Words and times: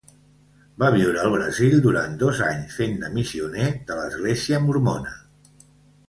Va 0.83 0.87
viure 0.93 1.19
al 1.23 1.33
Brasil 1.33 1.75
durant 1.83 2.15
dos 2.23 2.41
anys 2.47 2.73
fent 2.77 2.95
de 3.03 3.11
missioner 3.17 3.67
de 3.91 3.99
l'església 3.99 4.61
mormona. 4.65 5.13